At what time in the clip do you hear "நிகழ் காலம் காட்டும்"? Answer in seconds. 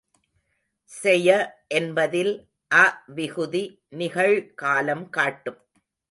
3.91-5.59